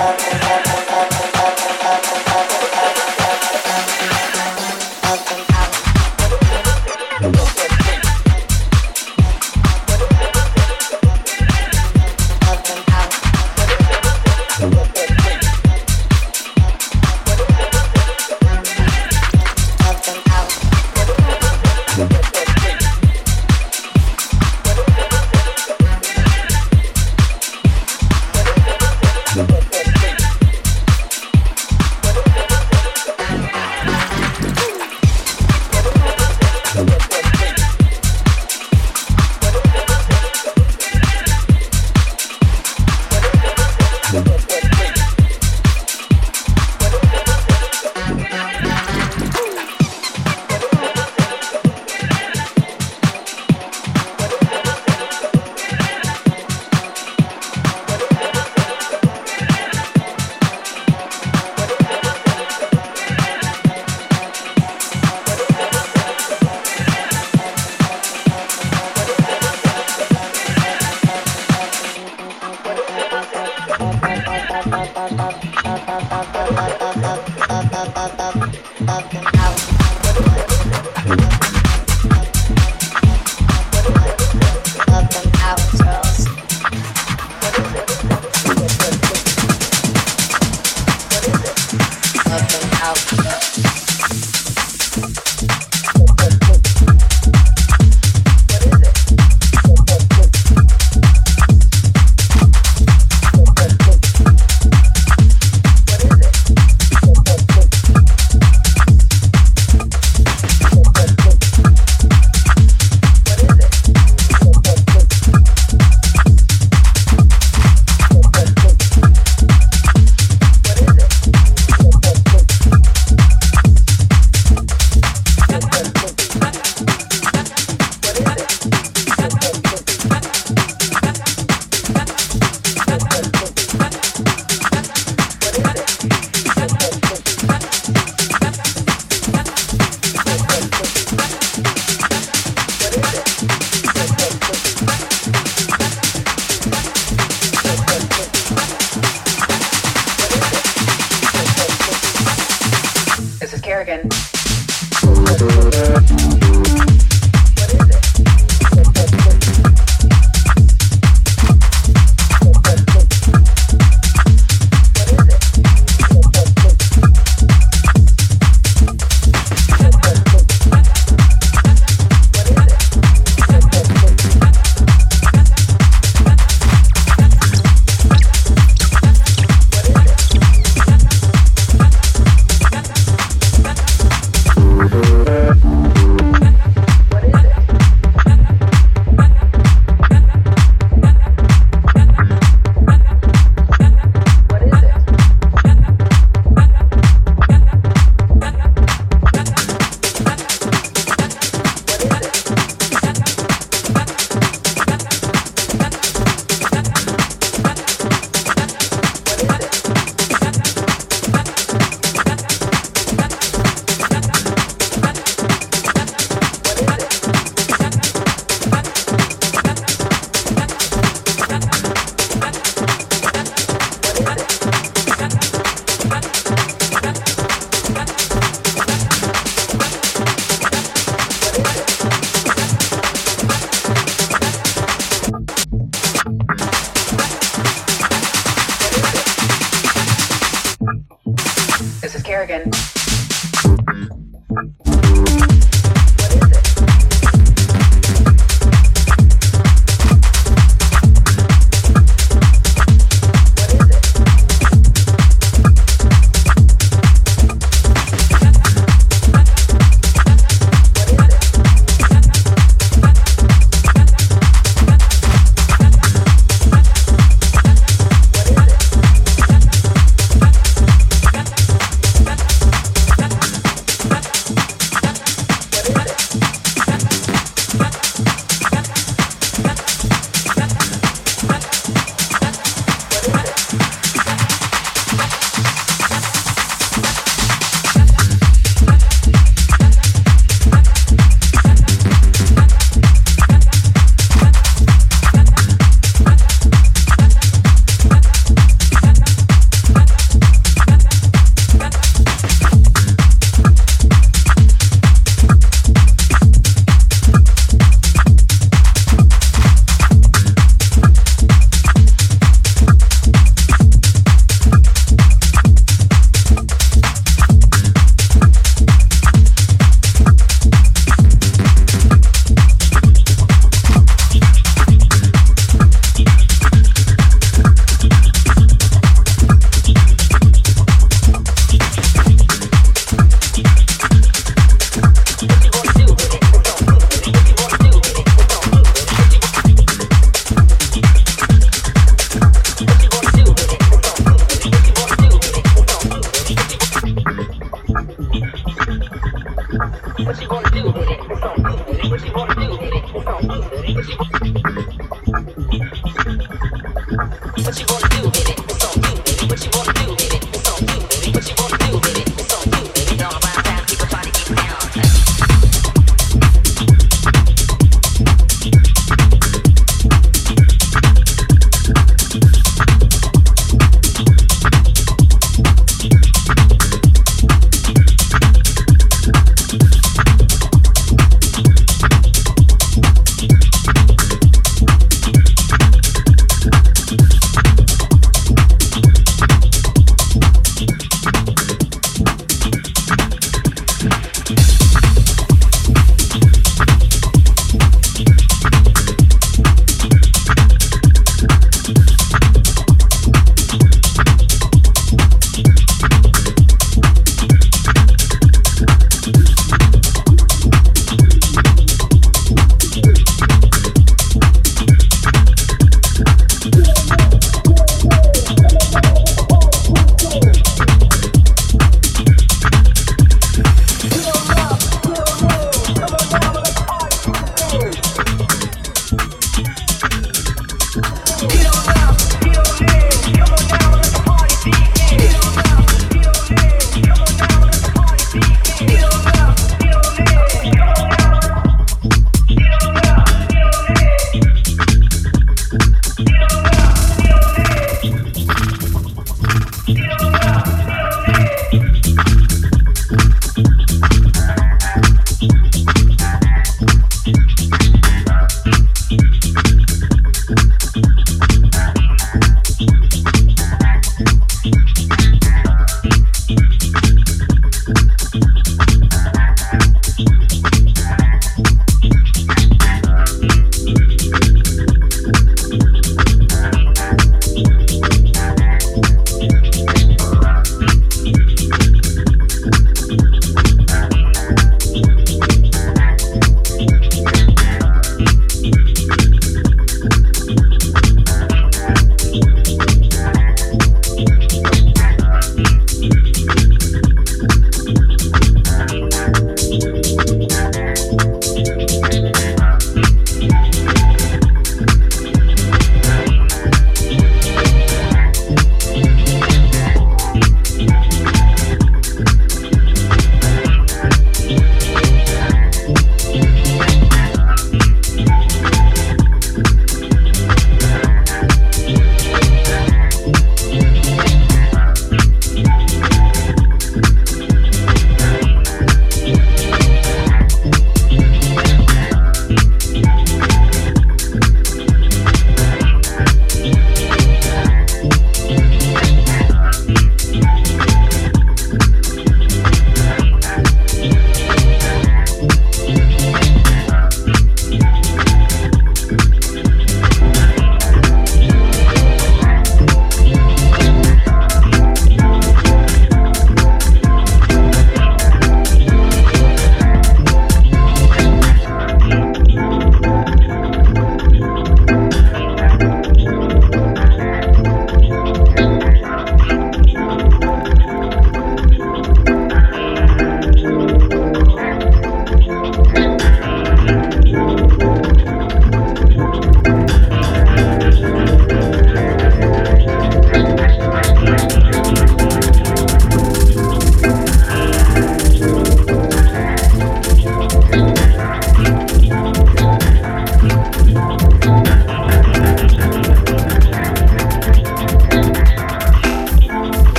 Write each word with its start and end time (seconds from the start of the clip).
Okay. 0.00 0.29